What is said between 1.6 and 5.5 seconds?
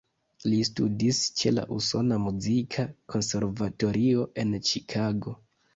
Usona Muzika Konservatorio en Ĉikago.